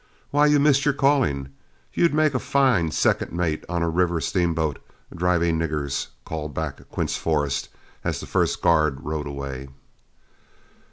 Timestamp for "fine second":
2.39-3.33